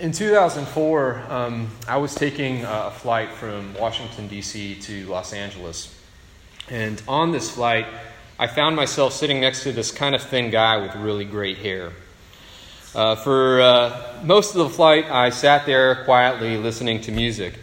[0.00, 4.76] in 2004, um, I was taking a flight from Washington, D.C.
[4.76, 5.94] to Los Angeles.
[6.70, 7.86] And on this flight,
[8.38, 11.92] I found myself sitting next to this kind of thin guy with really great hair.
[12.94, 17.54] Uh, for uh, most of the flight, I sat there quietly listening to music.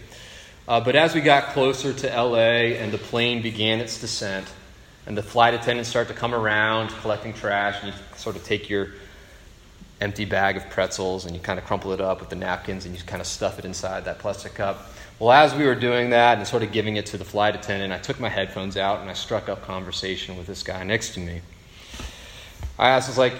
[0.67, 4.47] Uh, but as we got closer to LA and the plane began its descent,
[5.07, 8.69] and the flight attendants start to come around collecting trash, and you sort of take
[8.69, 8.89] your
[9.99, 12.95] empty bag of pretzels and you kind of crumple it up with the napkins and
[12.95, 14.91] you kind of stuff it inside that plastic cup.
[15.19, 17.91] Well, as we were doing that and sort of giving it to the flight attendant,
[17.91, 21.19] I took my headphones out and I struck up conversation with this guy next to
[21.19, 21.41] me.
[22.77, 23.33] I asked, I was like,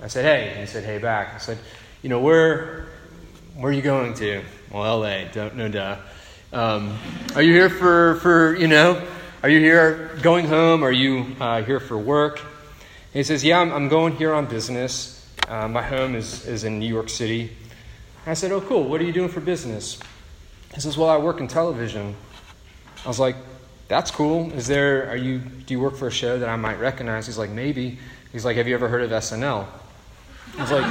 [0.00, 0.50] I said, hey.
[0.50, 1.34] And he said, hey, back.
[1.34, 1.58] I said,
[2.02, 2.86] you know, where,
[3.56, 4.42] where are you going to?
[4.70, 5.96] Well, LA, don't, no duh.
[6.52, 6.96] Um,
[7.34, 9.02] are you here for, for, you know,
[9.42, 10.84] are you here going home?
[10.84, 12.38] Are you uh, here for work?
[12.38, 15.15] And he says, yeah, I'm, I'm going here on business.
[15.48, 17.50] Uh, my home is, is in New York City.
[18.26, 18.84] I said, oh, cool.
[18.84, 20.00] What are you doing for business?
[20.74, 22.16] He says, well, I work in television.
[23.04, 23.36] I was like,
[23.86, 24.52] that's cool.
[24.52, 27.26] Is there, are you, do you work for a show that I might recognize?
[27.26, 27.98] He's like, maybe.
[28.32, 29.66] He's like, have you ever heard of SNL?
[30.58, 30.84] I was like,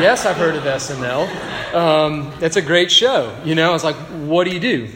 [0.00, 1.74] yes, I've heard of SNL.
[1.74, 3.36] Um, it's a great show.
[3.44, 4.88] You know, I was like, what do you do?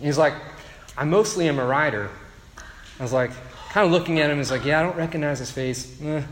[0.00, 0.34] He's like,
[0.96, 2.10] I mostly am a writer.
[2.98, 3.32] I was like,
[3.70, 6.00] kind of looking at him, he's like, yeah, I don't recognize his face.
[6.00, 6.22] Eh.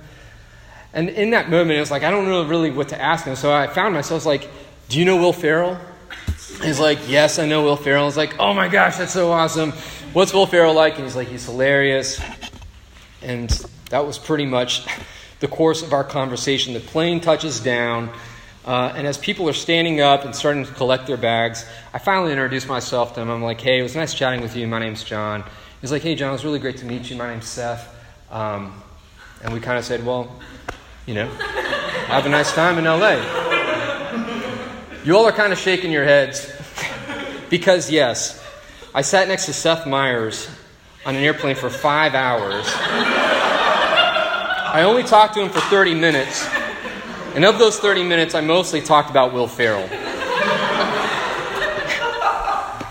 [0.95, 3.37] And in that moment, it was like, I don't know really what to ask him.
[3.37, 4.49] So I found myself like,
[4.89, 5.79] do you know Will Ferrell?
[6.63, 8.03] He's like, yes, I know Will Ferrell.
[8.03, 9.73] I was like, oh my gosh, that's so awesome.
[10.13, 10.97] What's Will Ferrell like?
[10.97, 12.21] And he's like, he's hilarious.
[13.23, 13.49] And
[13.91, 14.85] that was pretty much
[15.41, 16.75] the course of our conversation.
[16.75, 18.11] The plane touches down,
[18.65, 22.31] uh, and as people are standing up and starting to collect their bags, I finally
[22.31, 23.31] introduce myself to them.
[23.31, 24.67] I'm like, hey, it was nice chatting with you.
[24.69, 25.43] My name's John.
[25.81, 27.17] He's like, hey, John, it was really great to meet you.
[27.17, 27.93] My name's Seth.
[28.31, 28.81] Um,
[29.43, 30.31] and we kind of said, well,
[31.07, 31.29] you know,
[32.07, 33.17] have a nice time in LA.
[35.05, 36.53] You all are kind of shaking your heads
[37.51, 38.43] because, yes,
[38.95, 40.49] I sat next to Seth Meyers
[41.05, 42.67] on an airplane for five hours.
[44.75, 46.49] I only talked to him for 30 minutes.
[47.35, 49.89] And of those 30 minutes, I mostly talked about Will Ferrell.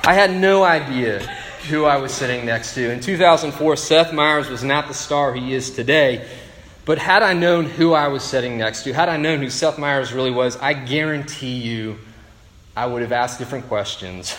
[0.04, 1.20] I had no idea
[1.70, 2.92] who I was sitting next to.
[2.92, 6.28] In 2004, Seth Meyers was not the star he is today.
[6.84, 9.78] But had I known who I was sitting next to, had I known who Seth
[9.78, 12.00] Meyers really was, I guarantee you
[12.76, 14.36] I would have asked different questions.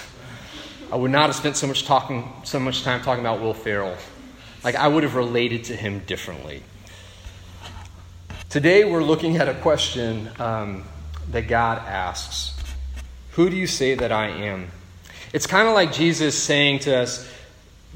[0.90, 3.96] I would not have spent so much talking so much time talking about Will Ferrell.
[4.64, 6.62] Like I would have related to him differently.
[8.48, 10.84] Today, we're looking at a question um,
[11.30, 12.54] that God asks
[13.30, 14.70] Who do you say that I am?
[15.32, 17.26] It's kind of like Jesus saying to us,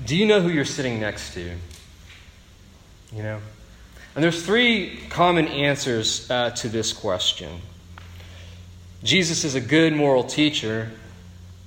[0.03, 1.43] Do you know who you're sitting next to?
[3.15, 3.41] You know?
[4.17, 7.61] And there's three common answers uh, to this question
[9.05, 10.91] Jesus is a good moral teacher,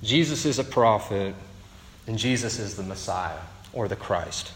[0.02, 1.34] Jesus is a prophet,
[2.06, 3.38] and Jesus is the Messiah
[3.72, 4.52] or the Christ.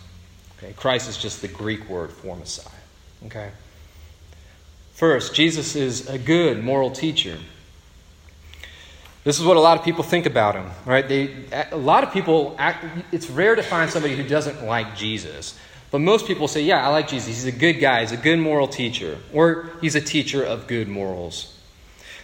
[0.58, 0.72] Okay?
[0.72, 2.66] Christ is just the Greek word for Messiah.
[3.26, 3.52] Okay?
[4.94, 7.38] First, Jesus is a good moral teacher.
[9.22, 11.08] This is what a lot of people think about him, right?
[11.08, 11.32] They,
[11.70, 15.58] a lot of people, act, it's rare to find somebody who doesn't like Jesus.
[15.94, 17.28] But most people say, yeah, I like Jesus.
[17.28, 18.00] He's a good guy.
[18.00, 19.16] He's a good moral teacher.
[19.32, 21.56] Or he's a teacher of good morals.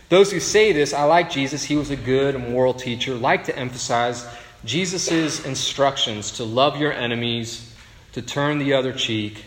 [0.09, 3.57] Those who say this, I like Jesus, he was a good moral teacher, like to
[3.57, 4.27] emphasize
[4.65, 7.73] Jesus' instructions to love your enemies,
[8.15, 9.45] to turn the other cheek,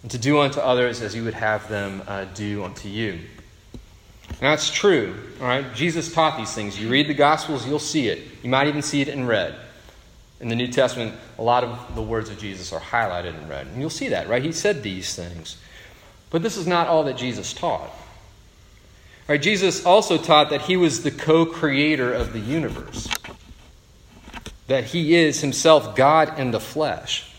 [0.00, 3.20] and to do unto others as you would have them uh, do unto you.
[4.40, 5.14] Now, that's true.
[5.42, 6.80] All right, Jesus taught these things.
[6.80, 8.26] You read the Gospels, you'll see it.
[8.42, 9.54] You might even see it in red.
[10.44, 13.66] In the New Testament, a lot of the words of Jesus are highlighted in red.
[13.66, 14.42] And you'll see that, right?
[14.42, 15.56] He said these things.
[16.28, 17.90] But this is not all that Jesus taught.
[19.26, 23.08] Right, Jesus also taught that he was the co creator of the universe,
[24.66, 27.34] that he is himself God in the flesh.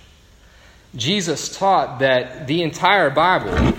[0.95, 3.77] Jesus taught that the entire Bible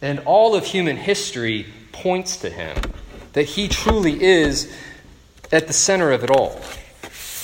[0.00, 2.76] and all of human history points to him,
[3.32, 4.72] that he truly is
[5.50, 6.60] at the center of it all.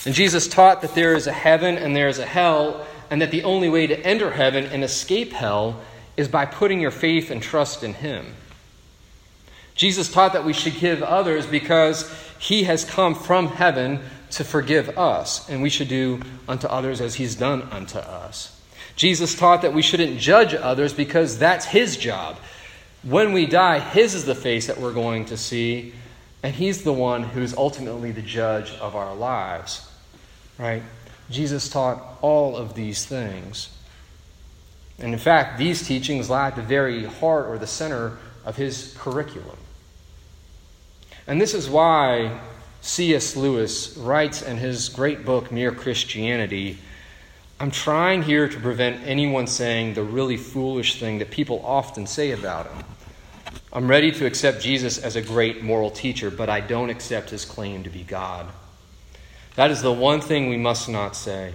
[0.07, 3.31] And Jesus taught that there is a heaven and there is a hell, and that
[3.31, 5.81] the only way to enter heaven and escape hell
[6.17, 8.35] is by putting your faith and trust in him.
[9.75, 14.01] Jesus taught that we should give others because he has come from heaven
[14.33, 18.61] to forgive us, and we should do unto others as he's done unto us.
[18.97, 22.37] Jesus taught that we shouldn't judge others because that's his job.
[23.03, 25.95] When we die, his is the face that we're going to see,
[26.43, 29.90] and he's the one who's ultimately the judge of our lives.
[30.61, 30.83] Right?
[31.31, 33.71] Jesus taught all of these things.
[34.99, 38.95] And in fact, these teachings lie at the very heart or the center of his
[38.99, 39.57] curriculum.
[41.27, 42.41] And this is why
[42.83, 43.37] C.S.
[43.37, 46.79] Lewis writes in his great book, Mere Christianity
[47.61, 52.31] I'm trying here to prevent anyone saying the really foolish thing that people often say
[52.31, 52.85] about him.
[53.71, 57.45] I'm ready to accept Jesus as a great moral teacher, but I don't accept his
[57.45, 58.47] claim to be God.
[59.57, 61.55] That is the one thing we must not say.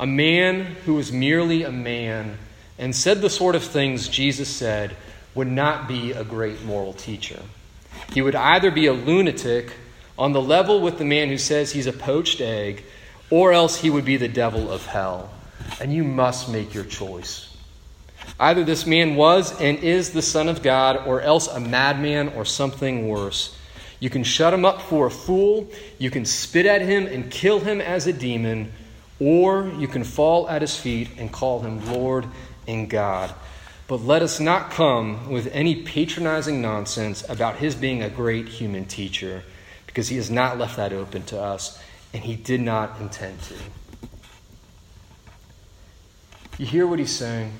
[0.00, 2.38] A man who was merely a man
[2.78, 4.96] and said the sort of things Jesus said
[5.34, 7.40] would not be a great moral teacher.
[8.12, 9.72] He would either be a lunatic
[10.18, 12.84] on the level with the man who says he's a poached egg
[13.30, 15.30] or else he would be the devil of hell.
[15.80, 17.56] And you must make your choice.
[18.38, 22.44] Either this man was and is the Son of God, or else a madman or
[22.44, 23.56] something worse.
[24.00, 25.68] You can shut him up for a fool,
[25.98, 28.72] you can spit at him and kill him as a demon,
[29.18, 32.26] or you can fall at his feet and call him Lord
[32.66, 33.34] and God.
[33.88, 38.84] But let us not come with any patronizing nonsense about his being a great human
[38.84, 39.42] teacher,
[39.86, 43.54] because he has not left that open to us and he did not intend to.
[46.58, 47.52] You hear what he's saying?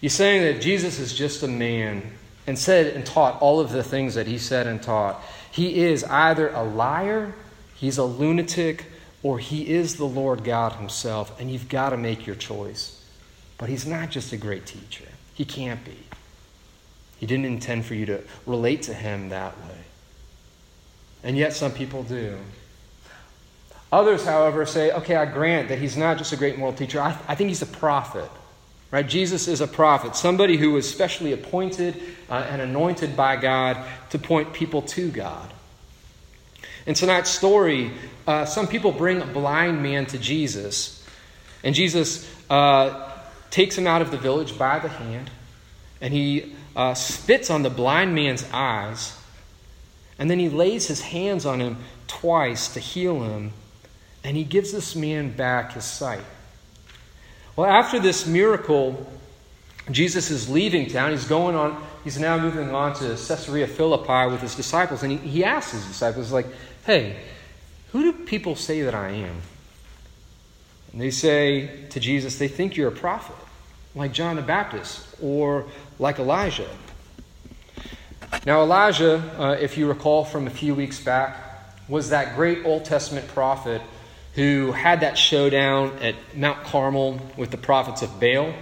[0.00, 2.02] He's saying that Jesus is just a man
[2.46, 5.22] and said and taught all of the things that he said and taught.
[5.56, 7.32] He is either a liar,
[7.76, 8.84] he's a lunatic,
[9.22, 13.02] or he is the Lord God himself, and you've got to make your choice.
[13.56, 15.96] But he's not just a great teacher, he can't be.
[17.18, 19.78] He didn't intend for you to relate to him that way.
[21.24, 22.36] And yet, some people do.
[23.90, 27.00] Others, however, say, okay, I grant that he's not just a great moral teacher.
[27.00, 28.30] I, I think he's a prophet.
[28.90, 29.06] Right?
[29.06, 32.00] Jesus is a prophet, somebody who was specially appointed
[32.30, 33.76] uh, and anointed by God
[34.10, 35.52] to point people to God.
[36.86, 37.90] In tonight's story,
[38.26, 41.04] uh, some people bring a blind man to Jesus,
[41.64, 43.10] and Jesus uh,
[43.50, 45.30] takes him out of the village by the hand,
[46.00, 49.18] and he uh, spits on the blind man's eyes,
[50.18, 53.52] and then he lays his hands on him twice to heal him
[54.26, 56.24] and he gives this man back his sight.
[57.56, 59.10] Well, after this miracle,
[59.90, 61.12] Jesus is leaving town.
[61.12, 65.02] He's going on, he's now moving on to Caesarea Philippi with his disciples.
[65.02, 66.46] And he, he asks his disciples, like,
[66.84, 67.16] hey,
[67.92, 69.40] who do people say that I am?
[70.92, 73.36] And they say to Jesus, they think you're a prophet,
[73.94, 75.64] like John the Baptist, or
[75.98, 76.68] like Elijah.
[78.44, 81.36] Now, Elijah, uh, if you recall from a few weeks back,
[81.88, 83.80] was that great Old Testament prophet
[84.36, 88.52] who had that showdown at Mount Carmel with the prophets of Baal.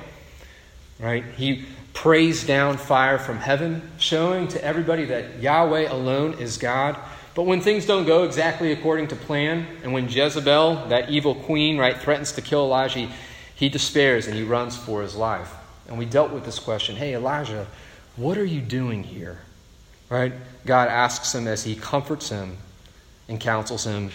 [1.00, 1.24] Right?
[1.36, 6.96] He praised down fire from heaven, showing to everybody that Yahweh alone is God.
[7.34, 11.76] But when things don't go exactly according to plan, and when Jezebel, that evil queen,
[11.76, 13.10] right, threatens to kill Elijah,
[13.56, 15.52] he despairs and he runs for his life.
[15.88, 17.66] And we dealt with this question hey, Elijah,
[18.14, 19.38] what are you doing here?
[20.08, 20.32] Right?
[20.64, 22.58] God asks him as he comforts him
[23.28, 24.10] and counsels him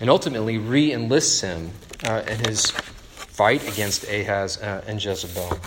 [0.00, 1.70] and ultimately re enlists him
[2.04, 5.58] uh, in his fight against Ahab uh, and Jezebel.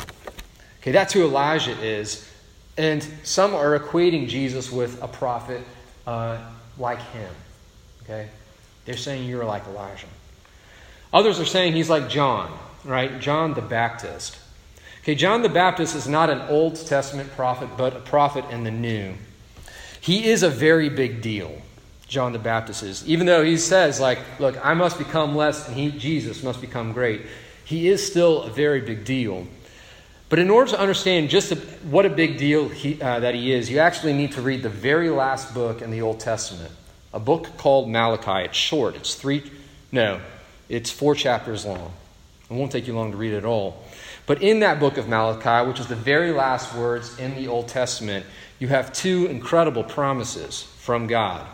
[0.81, 2.29] Okay, that's who Elijah is.
[2.77, 5.61] And some are equating Jesus with a prophet
[6.07, 6.39] uh,
[6.77, 7.31] like him.
[8.03, 8.29] Okay?
[8.85, 10.07] They're saying you're like Elijah.
[11.13, 12.51] Others are saying he's like John,
[12.83, 13.19] right?
[13.19, 14.37] John the Baptist.
[15.01, 18.71] Okay, John the Baptist is not an Old Testament prophet, but a prophet in the
[18.71, 19.15] New.
[20.01, 21.61] He is a very big deal.
[22.13, 23.07] John the Baptist is.
[23.07, 26.93] Even though he says, like, look, I must become less and he, Jesus, must become
[26.93, 27.21] great,
[27.65, 29.47] he is still a very big deal.
[30.29, 31.55] But in order to understand just a,
[31.89, 34.69] what a big deal he, uh, that he is, you actually need to read the
[34.69, 36.71] very last book in the Old Testament,
[37.13, 38.45] a book called Malachi.
[38.45, 39.43] It's short, it's three,
[39.91, 40.21] no,
[40.69, 41.91] it's four chapters long.
[42.49, 43.83] It won't take you long to read it all.
[44.25, 47.67] But in that book of Malachi, which is the very last words in the Old
[47.67, 48.25] Testament,
[48.59, 51.45] you have two incredible promises from God.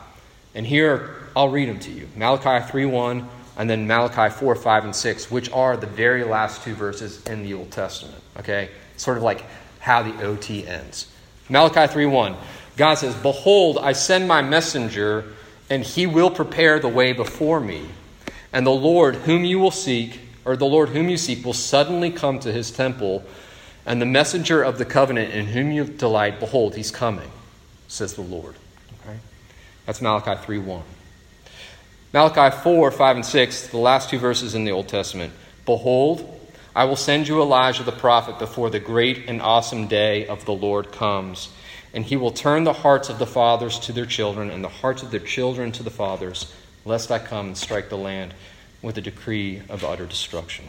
[0.55, 4.83] And here, I'll read them to you Malachi 3 1, and then Malachi 4, 5,
[4.85, 8.21] and 6, which are the very last two verses in the Old Testament.
[8.37, 8.69] Okay?
[8.97, 9.43] Sort of like
[9.79, 11.07] how the OT ends.
[11.49, 12.35] Malachi 3 1.
[12.77, 15.25] God says, Behold, I send my messenger,
[15.69, 17.87] and he will prepare the way before me.
[18.53, 22.09] And the Lord whom you will seek, or the Lord whom you seek, will suddenly
[22.09, 23.23] come to his temple.
[23.85, 27.29] And the messenger of the covenant in whom you delight, behold, he's coming,
[27.87, 28.55] says the Lord.
[29.89, 30.83] That's Malachi 3 1.
[32.13, 35.33] Malachi 4, 5, and 6, the last two verses in the Old Testament.
[35.65, 36.39] Behold,
[36.75, 40.53] I will send you Elijah the prophet before the great and awesome day of the
[40.53, 41.49] Lord comes.
[41.91, 45.01] And he will turn the hearts of the fathers to their children, and the hearts
[45.01, 46.53] of their children to the fathers,
[46.85, 48.35] lest I come and strike the land
[48.83, 50.65] with a decree of utter destruction.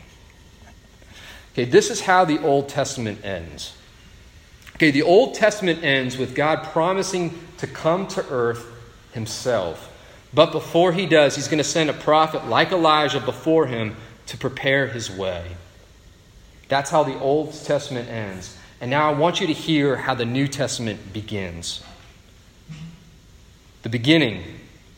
[1.53, 3.77] Okay, this is how the Old Testament ends.
[4.77, 8.79] Okay, the Old Testament ends with God promising to come to earth
[9.13, 9.87] himself.
[10.33, 14.37] But before he does, he's going to send a prophet like Elijah before him to
[14.37, 15.45] prepare his way.
[16.69, 18.57] That's how the Old Testament ends.
[18.81, 21.83] And now I want you to hear how the New Testament begins.
[23.83, 24.45] The beginning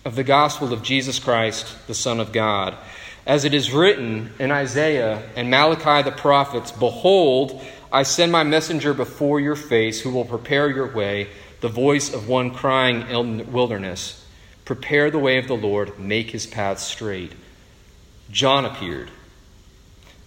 [0.04, 2.76] of the gospel of Jesus Christ, the Son of God.
[3.26, 8.94] As it is written in Isaiah and Malachi the prophets Behold, I send my messenger
[8.94, 11.28] before your face who will prepare your way,
[11.62, 14.18] the voice of one crying in the wilderness
[14.64, 17.32] Prepare the way of the Lord, make his path straight.
[18.30, 19.10] John appeared,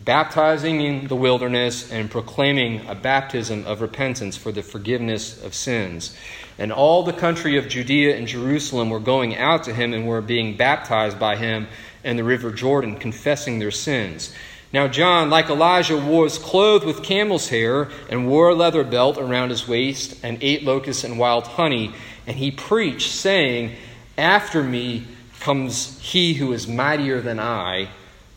[0.03, 6.17] baptizing in the wilderness and proclaiming a baptism of repentance for the forgiveness of sins.
[6.57, 10.21] And all the country of Judea and Jerusalem were going out to him and were
[10.21, 11.67] being baptized by him
[12.03, 14.33] in the river Jordan, confessing their sins.
[14.75, 19.51] Now, John, like Elijah, was clothed with camel's hair and wore a leather belt around
[19.51, 21.93] his waist and ate locusts and wild honey.
[22.27, 23.73] And he preached, saying,
[24.17, 25.05] after me
[25.39, 27.87] comes he who is mightier than I,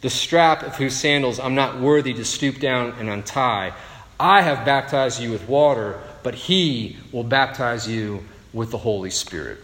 [0.01, 3.73] the strap of whose sandals I'm not worthy to stoop down and untie.
[4.21, 9.59] I have baptized you with water, but he will baptize you with the Holy Spirit.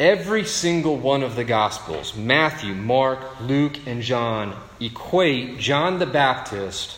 [0.00, 6.96] Every single one of the Gospels, Matthew, Mark, Luke, and John, equate John the Baptist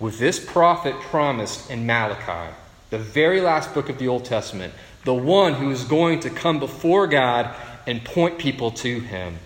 [0.00, 2.52] with this prophet promised in Malachi,
[2.90, 6.58] the very last book of the Old Testament, the one who is going to come
[6.58, 7.54] before God
[7.86, 9.38] and point people to him.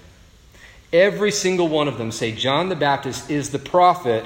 [0.90, 4.24] Every single one of them say John the Baptist is the prophet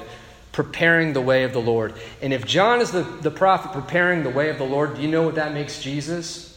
[0.53, 1.93] preparing the way of the Lord.
[2.21, 5.09] And if John is the, the prophet preparing the way of the Lord, do you
[5.09, 6.54] know what that makes Jesus?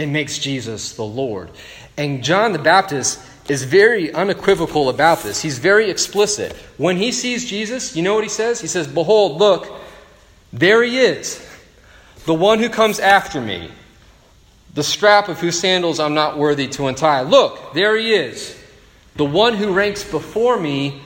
[0.00, 1.50] It makes Jesus the Lord.
[1.98, 5.42] And John the Baptist is very unequivocal about this.
[5.42, 6.56] He's very explicit.
[6.78, 8.62] When he sees Jesus, you know what he says?
[8.62, 9.70] He says, Behold, look,
[10.54, 11.46] there he is
[12.24, 13.70] the one who comes after me,
[14.72, 17.20] the strap of whose sandals I'm not worthy to untie.
[17.20, 18.58] Look, there he is,
[19.16, 21.02] the one who ranks before me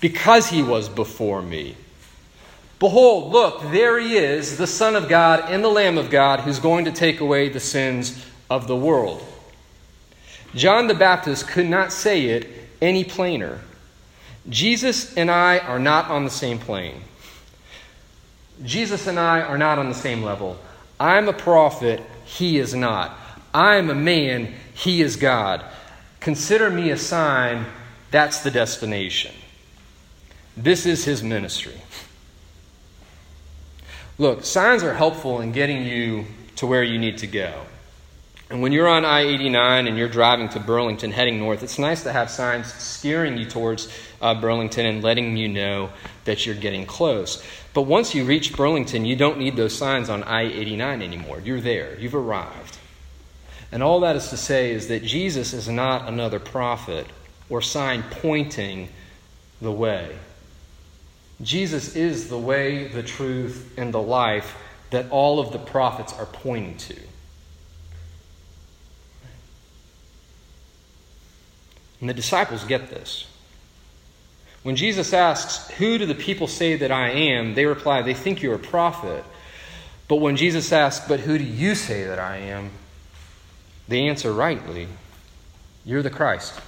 [0.00, 1.74] because he was before me.
[2.78, 6.60] Behold, look, there he is, the Son of God and the Lamb of God who's
[6.60, 9.24] going to take away the sins of the world.
[10.54, 12.48] John the Baptist could not say it
[12.80, 13.60] any plainer.
[14.48, 17.02] Jesus and I are not on the same plane.
[18.64, 20.56] Jesus and I are not on the same level.
[20.98, 23.16] I'm a prophet, he is not.
[23.52, 25.64] I'm a man, he is God.
[26.20, 27.66] Consider me a sign,
[28.10, 29.34] that's the destination.
[30.56, 31.80] This is his ministry.
[34.18, 36.24] Look, signs are helpful in getting you
[36.56, 37.52] to where you need to go.
[38.50, 42.02] And when you're on I 89 and you're driving to Burlington heading north, it's nice
[42.02, 43.88] to have signs steering you towards
[44.20, 45.90] uh, Burlington and letting you know
[46.24, 47.44] that you're getting close.
[47.74, 51.40] But once you reach Burlington, you don't need those signs on I 89 anymore.
[51.40, 52.78] You're there, you've arrived.
[53.70, 57.06] And all that is to say is that Jesus is not another prophet
[57.50, 58.88] or sign pointing
[59.60, 60.16] the way.
[61.40, 64.56] Jesus is the way, the truth, and the life
[64.90, 66.96] that all of the prophets are pointing to.
[72.00, 73.26] And the disciples get this.
[74.62, 77.54] When Jesus asks, Who do the people say that I am?
[77.54, 79.24] they reply, They think you're a prophet.
[80.08, 82.70] But when Jesus asks, But who do you say that I am?
[83.86, 84.88] they answer rightly,
[85.84, 86.60] You're the Christ.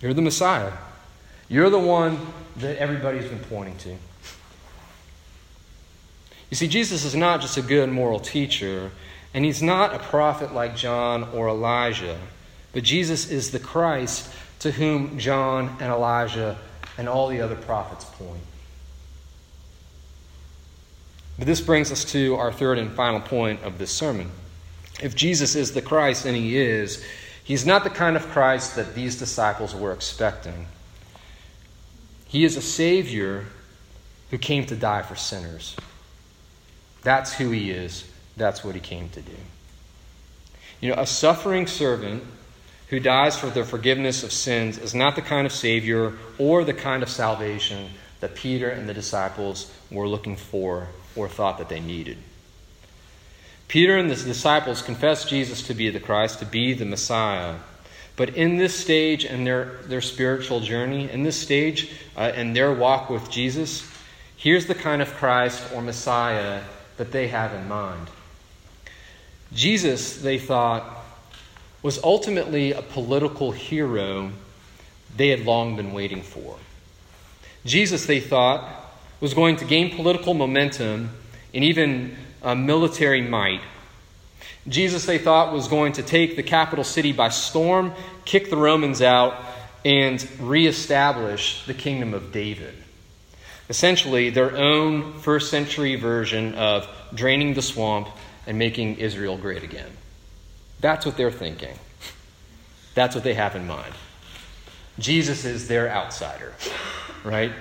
[0.00, 0.72] You're the Messiah.
[1.48, 2.18] You're the one
[2.56, 3.96] that everybody's been pointing to.
[6.50, 8.90] You see, Jesus is not just a good moral teacher,
[9.34, 12.18] and he's not a prophet like John or Elijah.
[12.72, 16.58] But Jesus is the Christ to whom John and Elijah
[16.96, 18.42] and all the other prophets point.
[21.38, 24.30] But this brings us to our third and final point of this sermon.
[25.00, 27.04] If Jesus is the Christ, and he is,
[27.44, 30.66] he's not the kind of Christ that these disciples were expecting.
[32.28, 33.46] He is a Savior
[34.30, 35.76] who came to die for sinners.
[37.02, 38.04] That's who he is.
[38.36, 39.36] That's what he came to do.
[40.80, 42.22] You know, a suffering servant
[42.88, 46.74] who dies for the forgiveness of sins is not the kind of Savior or the
[46.74, 51.80] kind of salvation that Peter and the disciples were looking for or thought that they
[51.80, 52.18] needed.
[53.68, 57.56] Peter and the disciples confessed Jesus to be the Christ, to be the Messiah.
[58.18, 63.08] But in this stage and their, their spiritual journey, in this stage uh, their walk
[63.08, 63.88] with Jesus,
[64.36, 66.62] here's the kind of Christ or Messiah
[66.96, 68.08] that they have in mind.
[69.52, 71.04] Jesus, they thought,
[71.80, 74.32] was ultimately a political hero
[75.16, 76.56] they had long been waiting for.
[77.64, 78.68] Jesus, they thought,
[79.20, 81.10] was going to gain political momentum
[81.54, 83.60] and even uh, military might.
[84.68, 87.92] Jesus, they thought, was going to take the capital city by storm,
[88.24, 89.34] kick the Romans out,
[89.84, 92.74] and reestablish the kingdom of David.
[93.70, 98.08] Essentially, their own first century version of draining the swamp
[98.46, 99.90] and making Israel great again.
[100.80, 101.76] That's what they're thinking.
[102.94, 103.94] That's what they have in mind.
[104.98, 106.52] Jesus is their outsider,
[107.24, 107.52] right?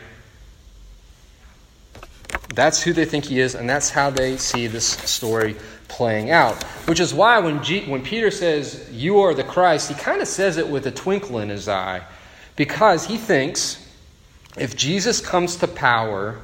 [2.54, 5.56] That's who they think he is, and that's how they see this story
[5.88, 6.62] playing out.
[6.88, 10.28] Which is why when, G- when Peter says, You are the Christ, he kind of
[10.28, 12.02] says it with a twinkle in his eye,
[12.56, 13.84] because he thinks
[14.58, 16.40] if Jesus comes to power,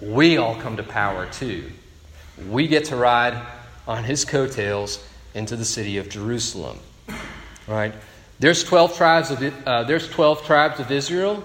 [0.00, 1.70] we all come to power too.
[2.48, 3.40] We get to ride
[3.86, 6.78] on his coattails into the city of Jerusalem.
[7.66, 7.94] Right?
[8.38, 11.44] There's 12 tribes of, uh, there's 12 tribes of Israel.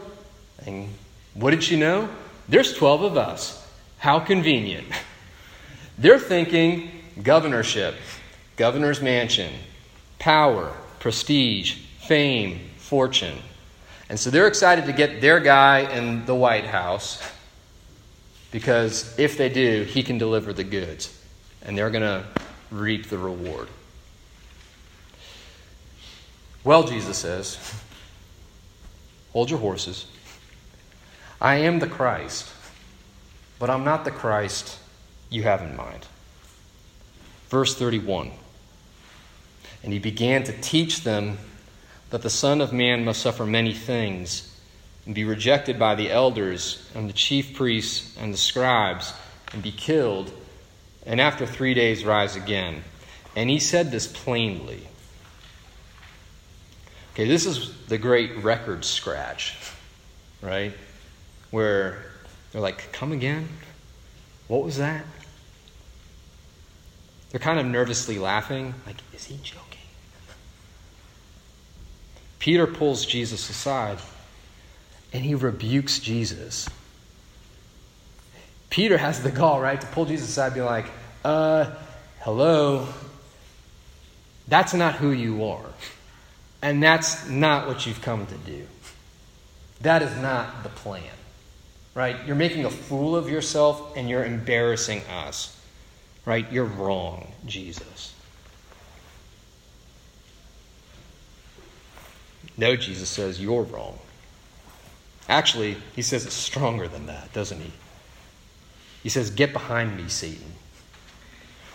[0.66, 0.90] And
[1.34, 2.10] what did she know?
[2.50, 3.64] There's 12 of us.
[3.98, 4.88] How convenient.
[5.98, 7.96] They're thinking governorship,
[8.56, 9.52] governor's mansion,
[10.20, 13.38] power, prestige, fame, fortune.
[14.10, 17.22] And so they're excited to get their guy in the White House
[18.52, 21.14] because if they do, he can deliver the goods
[21.64, 22.24] and they're going to
[22.72, 23.68] reap the reward.
[26.64, 27.58] Well, Jesus says,
[29.34, 30.06] hold your horses.
[31.40, 32.50] I am the Christ,
[33.60, 34.80] but I'm not the Christ
[35.30, 36.06] you have in mind.
[37.50, 38.32] Verse 31
[39.84, 41.38] And he began to teach them
[42.10, 44.54] that the Son of Man must suffer many things
[45.06, 49.14] and be rejected by the elders and the chief priests and the scribes
[49.54, 50.32] and be killed,
[51.06, 52.84] and after three days rise again.
[53.36, 54.88] And he said this plainly.
[57.14, 59.56] Okay, this is the great record scratch,
[60.42, 60.74] right?
[61.52, 62.04] Where
[62.52, 63.48] they're like, come again?
[64.48, 65.06] What was that?
[67.32, 69.64] They're kind of nervously laughing, like, is he joking?
[72.40, 73.98] Peter pulls Jesus aside
[75.12, 76.70] and he rebukes Jesus.
[78.70, 80.86] Peter has the gall, right, to pull Jesus aside and be like,
[81.26, 81.72] uh,
[82.20, 82.88] hello,
[84.48, 85.66] that's not who you are.
[86.62, 88.66] And that's not what you've come to do.
[89.82, 91.04] That is not the plan,
[91.98, 92.16] right?
[92.28, 95.60] You're making a fool of yourself and you're embarrassing us,
[96.26, 96.46] right?
[96.52, 98.14] You're wrong, Jesus.
[102.56, 103.98] No, Jesus says, you're wrong.
[105.28, 107.72] Actually, he says it's stronger than that, doesn't he?
[109.02, 110.54] He says, Get behind me, Satan.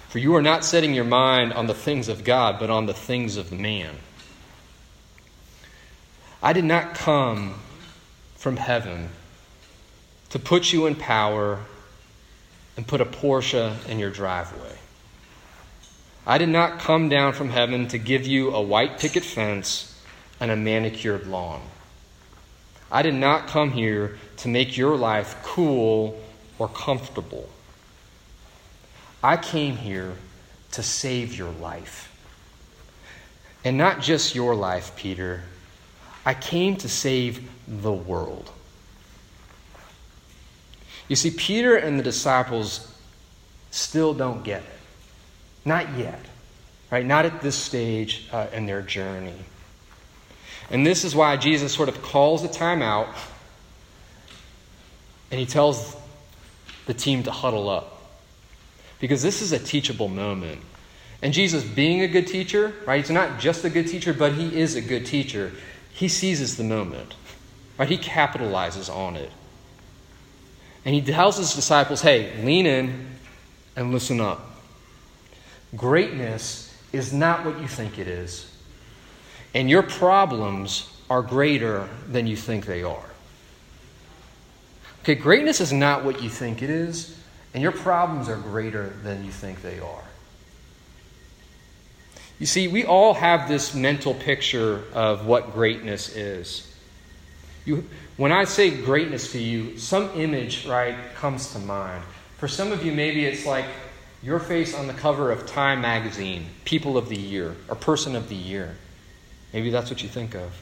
[0.08, 2.94] For you are not setting your mind on the things of God, but on the
[2.94, 3.96] things of man.
[6.40, 7.56] I did not come
[8.36, 9.08] from heaven
[10.32, 11.58] to put you in power
[12.78, 14.78] and put a Porsche in your driveway.
[16.26, 20.02] I did not come down from heaven to give you a white picket fence
[20.40, 21.60] and a manicured lawn.
[22.90, 26.18] I did not come here to make your life cool
[26.58, 27.50] or comfortable.
[29.22, 30.14] I came here
[30.70, 32.08] to save your life.
[33.66, 35.42] And not just your life, Peter.
[36.24, 38.50] I came to save the world.
[41.08, 42.88] You see, Peter and the disciples
[43.70, 44.68] still don't get it.
[45.64, 46.20] Not yet,
[46.90, 47.04] right?
[47.04, 49.34] Not at this stage uh, in their journey.
[50.70, 53.08] And this is why Jesus sort of calls the time out
[55.30, 55.96] and he tells
[56.86, 58.02] the team to huddle up.
[59.00, 60.60] Because this is a teachable moment.
[61.22, 63.00] And Jesus, being a good teacher, right?
[63.00, 65.52] He's not just a good teacher, but he is a good teacher.
[65.92, 67.14] He seizes the moment,
[67.78, 67.88] right?
[67.88, 69.30] He capitalizes on it.
[70.84, 73.08] And he tells his disciples, hey, lean in
[73.76, 74.40] and listen up.
[75.76, 78.50] Greatness is not what you think it is.
[79.54, 83.04] And your problems are greater than you think they are.
[85.02, 87.18] Okay, greatness is not what you think it is,
[87.54, 90.04] and your problems are greater than you think they are.
[92.38, 96.71] You see, we all have this mental picture of what greatness is.
[97.64, 102.02] You, when I say greatness to you, some image, right, comes to mind.
[102.38, 103.66] For some of you, maybe it's like
[104.22, 108.28] your face on the cover of Time magazine, People of the Year, or Person of
[108.28, 108.76] the Year.
[109.52, 110.60] Maybe that's what you think of.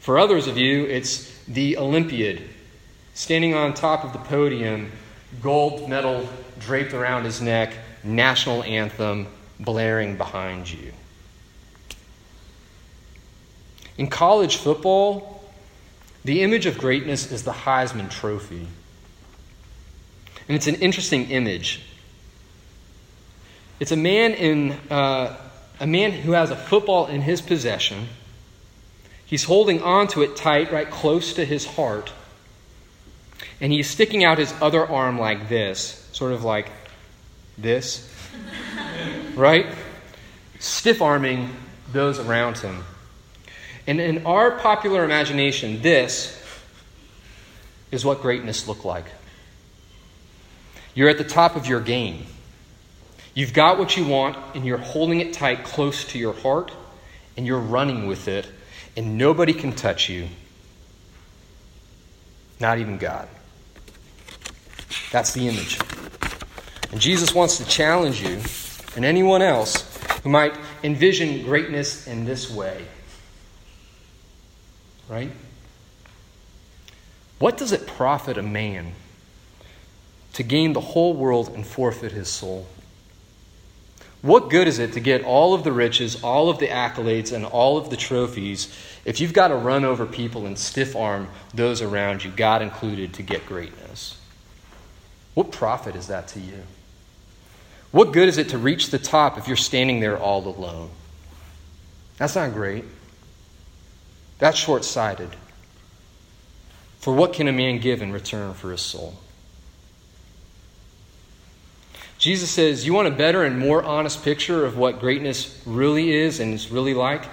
[0.00, 2.42] For others of you, it's the Olympiad,
[3.14, 4.92] standing on top of the podium,
[5.42, 7.72] gold medal draped around his neck,
[8.04, 9.26] national anthem
[9.58, 10.92] blaring behind you.
[13.98, 15.35] In college football,
[16.26, 18.66] the image of greatness is the Heisman Trophy.
[20.48, 21.80] And it's an interesting image
[23.78, 25.36] It's a man in uh,
[25.78, 28.08] a man who has a football in his possession.
[29.24, 32.12] He's holding onto it tight, right close to his heart.
[33.60, 36.70] And he's sticking out his other arm like this, sort of like
[37.58, 38.10] this,
[39.34, 39.66] right?
[40.58, 41.50] Stiff arming
[41.92, 42.84] those around him.
[43.86, 46.42] And in our popular imagination, this
[47.92, 49.04] is what greatness looked like.
[50.94, 52.26] You're at the top of your game.
[53.34, 56.72] You've got what you want, and you're holding it tight close to your heart,
[57.36, 58.48] and you're running with it,
[58.96, 60.28] and nobody can touch you.
[62.58, 63.28] Not even God.
[65.12, 65.78] That's the image.
[66.90, 68.40] And Jesus wants to challenge you
[68.96, 72.86] and anyone else who might envision greatness in this way.
[75.08, 75.30] Right?
[77.38, 78.92] What does it profit a man
[80.32, 82.66] to gain the whole world and forfeit his soul?
[84.22, 87.44] What good is it to get all of the riches, all of the accolades, and
[87.44, 91.80] all of the trophies if you've got to run over people and stiff arm those
[91.80, 94.18] around you, God included, to get greatness?
[95.34, 96.64] What profit is that to you?
[97.92, 100.90] What good is it to reach the top if you're standing there all alone?
[102.16, 102.84] That's not great.
[104.38, 105.30] That's short sighted.
[106.98, 109.14] For what can a man give in return for his soul?
[112.18, 116.40] Jesus says, You want a better and more honest picture of what greatness really is
[116.40, 117.24] and is really like?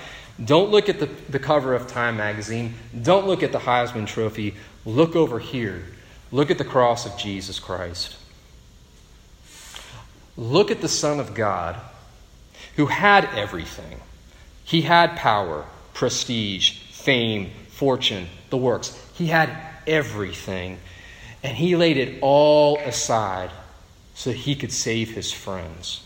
[0.43, 2.73] Don't look at the, the cover of Time magazine.
[3.01, 4.55] Don't look at the Heisman Trophy.
[4.85, 5.85] Look over here.
[6.31, 8.17] Look at the cross of Jesus Christ.
[10.35, 11.79] Look at the Son of God
[12.75, 14.01] who had everything.
[14.63, 18.97] He had power, prestige, fame, fortune, the works.
[19.15, 20.79] He had everything.
[21.43, 23.51] And he laid it all aside
[24.15, 26.01] so he could save his friends.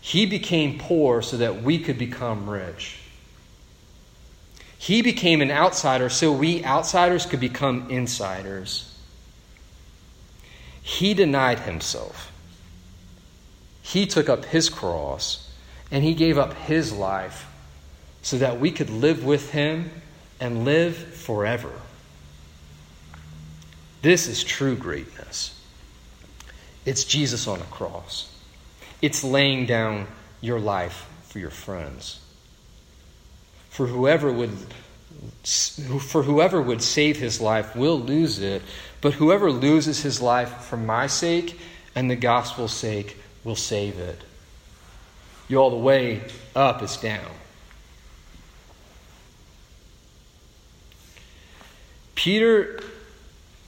[0.00, 2.98] He became poor so that we could become rich.
[4.76, 8.92] He became an outsider so we outsiders could become insiders.
[10.82, 12.32] He denied himself.
[13.80, 15.48] He took up his cross
[15.90, 17.46] and he gave up his life
[18.22, 19.90] so that we could live with him
[20.40, 21.72] and live forever.
[24.02, 25.58] This is true greatness.
[26.84, 28.32] It's Jesus on a cross.
[29.00, 30.06] It's laying down
[30.40, 32.20] your life for your friends.
[33.70, 34.56] For whoever would
[35.44, 38.62] for whoever would save his life will lose it,
[39.00, 41.58] but whoever loses his life for my sake
[41.94, 44.18] and the gospel's sake will save it.
[45.48, 46.22] You all the way
[46.56, 47.30] up is down.
[52.22, 52.78] Peter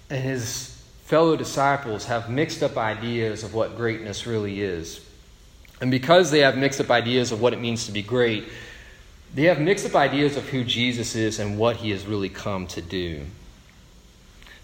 [0.08, 5.04] and his fellow disciples have mixed up ideas of what greatness really is.
[5.80, 8.44] And because they have mixed up ideas of what it means to be great,
[9.34, 12.68] they have mixed up ideas of who Jesus is and what he has really come
[12.68, 13.22] to do.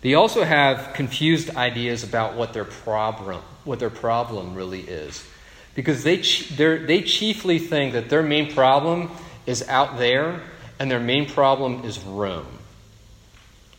[0.03, 5.27] They also have confused ideas about what their problem, what their problem really is.
[5.75, 9.11] Because they, they chiefly think that their main problem
[9.47, 10.43] is out there
[10.79, 12.60] and their main problem is Rome.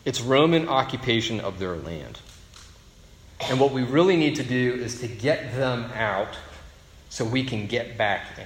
[0.04, 2.18] It's Roman occupation of their land.
[3.40, 6.36] And what we really need to do is to get them out
[7.08, 8.44] so we can get back in.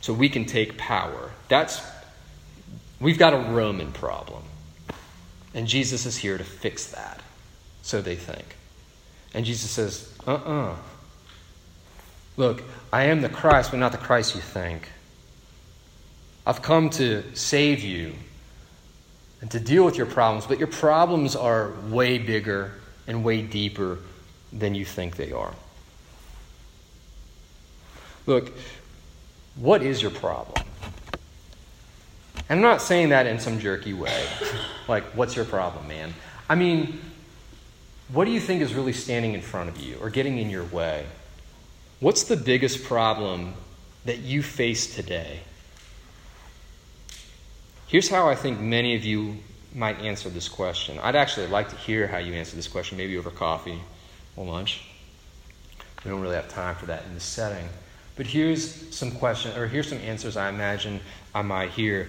[0.00, 1.30] So we can take power.
[1.48, 1.80] That's
[3.00, 4.42] we've got a Roman problem.
[5.54, 7.20] And Jesus is here to fix that.
[7.82, 8.56] So they think.
[9.32, 10.76] And Jesus says, "Uh-uh.
[12.36, 14.90] Look, I am the Christ, but not the Christ you think.
[16.46, 18.14] I've come to save you
[19.40, 22.72] and to deal with your problems, but your problems are way bigger
[23.06, 23.98] and way deeper
[24.52, 25.54] than you think they are.
[28.26, 28.52] Look,
[29.56, 30.64] what is your problem?
[32.48, 34.26] And I'm not saying that in some jerky way.
[34.88, 36.14] like, what's your problem, man?
[36.48, 37.00] I mean,
[38.08, 40.64] what do you think is really standing in front of you or getting in your
[40.64, 41.06] way?
[42.00, 43.54] What's the biggest problem
[44.04, 45.40] that you face today?
[47.94, 49.36] Here's how I think many of you
[49.72, 50.98] might answer this question.
[50.98, 53.78] I'd actually like to hear how you answer this question, maybe over coffee
[54.34, 54.82] or lunch.
[56.04, 57.68] We don't really have time for that in this setting.
[58.16, 60.98] But here's some questions, or here's some answers I imagine
[61.36, 62.08] I might hear.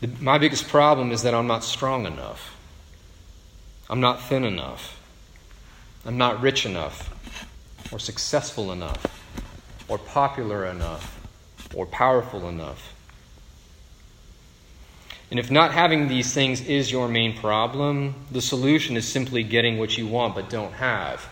[0.00, 2.56] The, my biggest problem is that I'm not strong enough.
[3.90, 4.98] I'm not thin enough.
[6.06, 7.12] I'm not rich enough,
[7.92, 9.04] or successful enough,
[9.86, 11.20] or popular enough,
[11.74, 12.95] or powerful enough.
[15.30, 19.78] And if not having these things is your main problem, the solution is simply getting
[19.78, 21.28] what you want but don't have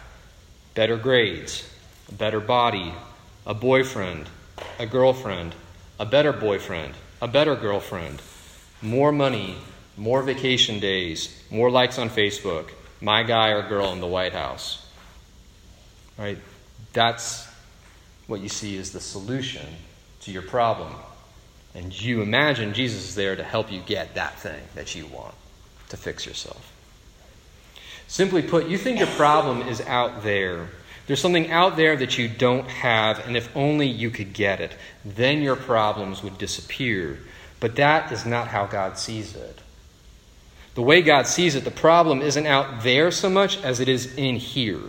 [0.75, 1.71] better grades,
[2.09, 2.93] a better body,
[3.47, 4.29] a boyfriend,
[4.79, 5.55] a girlfriend,
[6.01, 8.21] a better boyfriend, a better girlfriend,
[8.83, 9.57] more money,
[9.97, 14.85] more vacation days, more likes on Facebook, my guy or girl in the White House.
[16.19, 16.39] Right?
[16.93, 17.47] That's
[18.27, 19.67] what you see as the solution
[20.23, 20.93] to your problem.
[21.75, 25.35] And you imagine Jesus is there to help you get that thing that you want
[25.89, 26.73] to fix yourself.
[28.07, 30.69] Simply put, you think your problem is out there.
[31.07, 34.73] There's something out there that you don't have, and if only you could get it,
[35.05, 37.19] then your problems would disappear.
[37.61, 39.59] But that is not how God sees it.
[40.75, 44.15] The way God sees it, the problem isn't out there so much as it is
[44.17, 44.81] in here.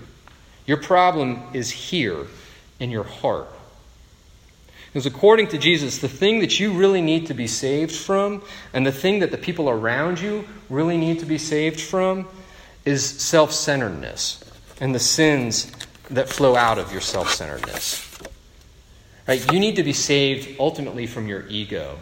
[0.66, 2.28] Your problem is here
[2.80, 3.48] in your heart.
[4.96, 8.88] Because according to Jesus, the thing that you really need to be saved from, and
[8.88, 12.26] the thing that the people around you really need to be saved from,
[12.86, 14.42] is self centeredness
[14.80, 15.70] and the sins
[16.12, 18.10] that flow out of your self centeredness.
[19.28, 19.52] Right?
[19.52, 22.00] You need to be saved ultimately from your ego.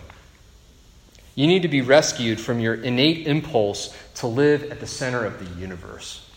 [1.34, 5.40] You need to be rescued from your innate impulse to live at the center of
[5.40, 6.30] the universe.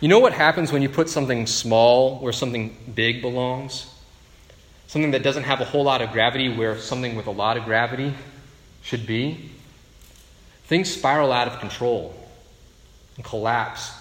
[0.00, 3.94] You know what happens when you put something small where something big belongs?
[4.88, 7.64] Something that doesn't have a whole lot of gravity where something with a lot of
[7.64, 8.14] gravity
[8.82, 9.50] should be?
[10.64, 12.14] Things spiral out of control
[13.16, 13.92] and collapse,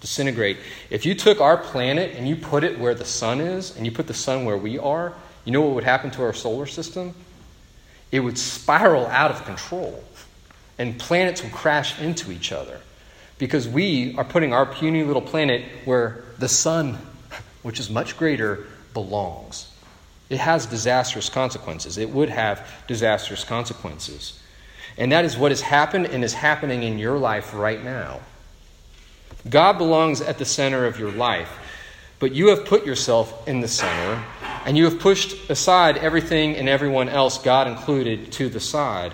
[0.00, 0.56] disintegrate.
[0.90, 3.92] If you took our planet and you put it where the sun is, and you
[3.92, 5.12] put the sun where we are,
[5.44, 7.14] you know what would happen to our solar system?
[8.10, 10.02] It would spiral out of control,
[10.76, 12.80] and planets would crash into each other
[13.38, 16.98] because we are putting our puny little planet where the sun,
[17.62, 19.71] which is much greater, belongs.
[20.32, 21.98] It has disastrous consequences.
[21.98, 24.40] It would have disastrous consequences.
[24.96, 28.20] And that is what has happened and is happening in your life right now.
[29.50, 31.52] God belongs at the center of your life,
[32.18, 34.24] but you have put yourself in the center,
[34.64, 39.12] and you have pushed aside everything and everyone else, God included, to the side.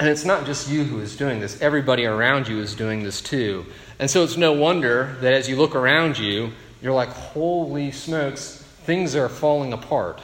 [0.00, 3.20] And it's not just you who is doing this, everybody around you is doing this
[3.20, 3.66] too.
[3.98, 8.64] And so it's no wonder that as you look around you, you're like, holy smokes,
[8.88, 10.18] things are falling apart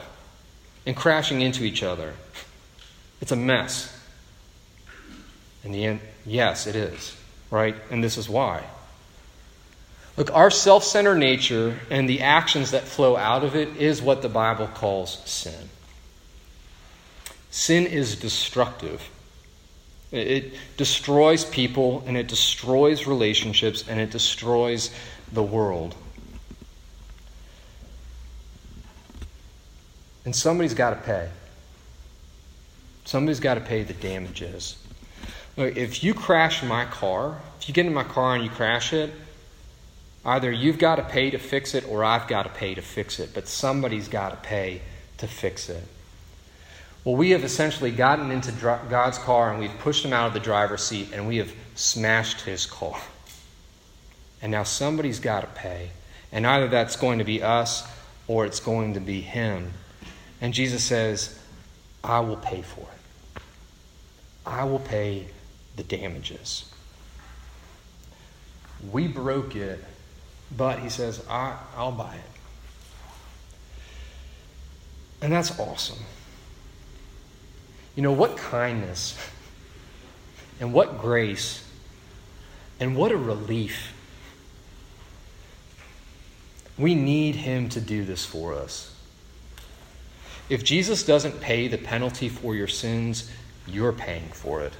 [0.87, 2.15] and crashing into each other.
[3.21, 3.95] It's a mess.
[5.63, 7.15] In the end, yes, it is,
[7.51, 7.75] right?
[7.91, 8.63] And this is why.
[10.17, 14.23] Look, our self centered nature and the actions that flow out of it is what
[14.23, 15.69] the Bible calls sin.
[17.51, 19.07] Sin is destructive.
[20.11, 24.89] It destroys people and it destroys relationships and it destroys
[25.31, 25.93] the world.
[30.25, 31.29] And somebody's got to pay.
[33.05, 34.77] Somebody's got to pay the damages.
[35.55, 38.91] Look, if you crash my car, if you get in my car and you crash
[38.91, 39.13] it,
[40.25, 43.19] either you've got to pay to fix it or I've got to pay to fix
[43.19, 44.81] it, but somebody's got to pay
[45.19, 45.83] to fix it.
[47.03, 50.39] Well, we have essentially gotten into God's car and we've pushed him out of the
[50.39, 52.99] driver's seat and we have smashed his car.
[54.41, 55.91] And now somebody's got to pay.
[56.31, 57.87] And either that's going to be us
[58.27, 59.71] or it's going to be him.
[60.41, 61.39] And Jesus says,
[62.03, 63.41] I will pay for it.
[64.45, 65.27] I will pay
[65.75, 66.71] the damages.
[68.91, 69.83] We broke it,
[70.55, 72.21] but he says, I, I'll buy it.
[75.21, 75.99] And that's awesome.
[77.95, 79.17] You know, what kindness
[80.59, 81.65] and what grace
[82.79, 83.93] and what a relief.
[86.77, 88.94] We need him to do this for us.
[90.49, 93.31] If Jesus doesn't pay the penalty for your sins,
[93.67, 94.73] you're paying for it.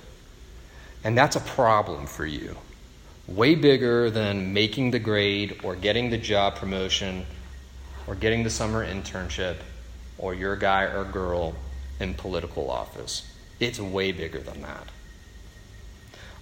[1.04, 2.56] And that's a problem for you.
[3.28, 7.26] Way bigger than making the grade or getting the job promotion
[8.06, 9.58] or getting the summer internship
[10.20, 11.56] or your guy or girl
[12.00, 13.28] in political office.
[13.60, 14.88] It's way bigger than that.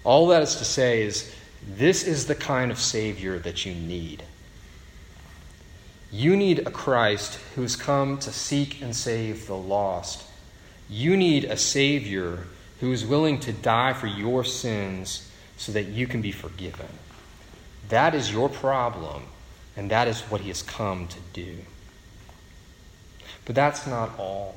[0.02, 1.34] All that is to say is
[1.66, 4.22] this is the kind of Savior that you need.
[6.14, 10.22] You need a Christ who's come to seek and save the lost.
[10.88, 12.46] You need a Savior
[12.78, 16.86] who is willing to die for your sins so that you can be forgiven.
[17.88, 19.24] That is your problem,
[19.76, 21.56] and that is what He has come to do.
[23.44, 24.54] But that's not all.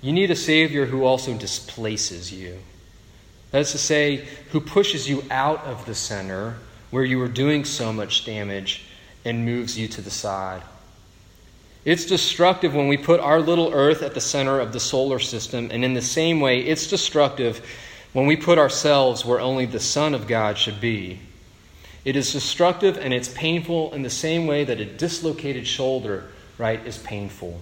[0.00, 2.58] You need a Savior who also displaces you.
[3.52, 6.56] That is to say, who pushes you out of the center
[6.90, 8.84] where you are doing so much damage
[9.24, 10.62] and moves you to the side.
[11.84, 15.68] It's destructive when we put our little earth at the center of the solar system,
[15.72, 17.64] and in the same way, it's destructive
[18.12, 21.18] when we put ourselves where only the Son of God should be.
[22.04, 26.84] It is destructive and it's painful in the same way that a dislocated shoulder, right,
[26.86, 27.60] is painful.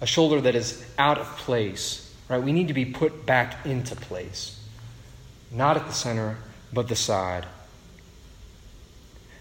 [0.00, 2.42] A shoulder that is out of place, right?
[2.42, 4.58] We need to be put back into place.
[5.50, 6.38] Not at the center,
[6.72, 7.46] but the side.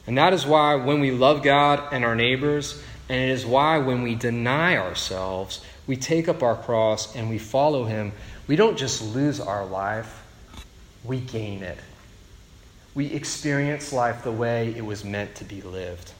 [0.08, 3.78] And that is why when we love God and our neighbors, and it is why
[3.78, 8.14] when we deny ourselves, we take up our cross and we follow Him,
[8.48, 10.24] we don't just lose our life,
[11.04, 11.78] we gain it.
[12.94, 16.12] We experience life the way it was meant to be lived.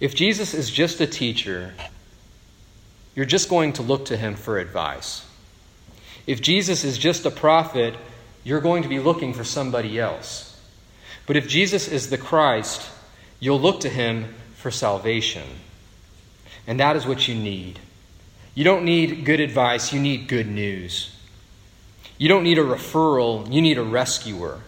[0.00, 1.72] If Jesus is just a teacher,
[3.14, 5.24] you're just going to look to him for advice.
[6.26, 7.94] If Jesus is just a prophet,
[8.44, 10.51] you're going to be looking for somebody else.
[11.26, 12.88] But if Jesus is the Christ,
[13.40, 15.46] you'll look to him for salvation.
[16.66, 17.78] And that is what you need.
[18.54, 21.16] You don't need good advice, you need good news.
[22.18, 24.60] You don't need a referral, you need a rescuer.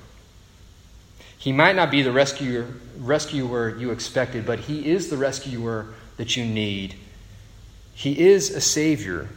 [1.36, 2.66] He might not be the rescuer,
[2.98, 6.94] rescuer you expected, but he is the rescuer that you need.
[7.94, 9.28] He is a savior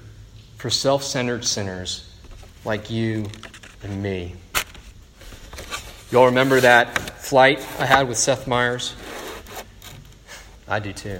[0.57, 2.09] for self centered sinners
[2.63, 3.25] like you
[3.83, 4.35] and me.
[6.09, 8.95] Y'all remember that flight I had with Seth Meyers?
[10.65, 11.19] I do too.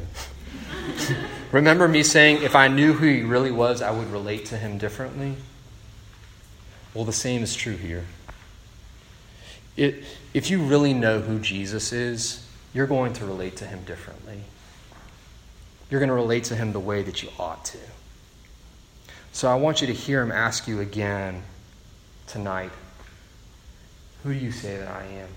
[1.51, 4.77] remember me saying if I knew who he really was, I would relate to him
[4.77, 5.35] differently?
[6.93, 8.05] Well, the same is true here.
[9.75, 14.39] It, if you really know who Jesus is, you're going to relate to him differently.
[15.91, 17.77] You're going to relate to him the way that you ought to.
[19.33, 21.43] So I want you to hear him ask you again
[22.25, 22.71] tonight
[24.27, 25.29] Who do you say that I am?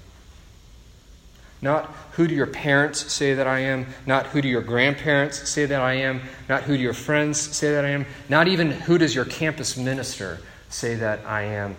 [1.62, 5.64] Not who do your parents say that I am, not who do your grandparents say
[5.64, 8.98] that I am, not who do your friends say that I am, not even who
[8.98, 11.76] does your campus minister say that I am.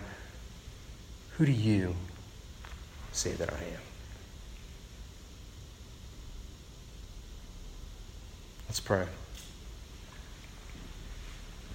[1.36, 1.96] Who do you
[3.12, 3.80] say that I am?
[8.68, 9.04] Let's pray.